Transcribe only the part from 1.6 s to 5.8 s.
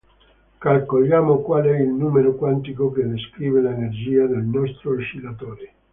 è il numero quantico che descrive l'energia del nostro oscillatore.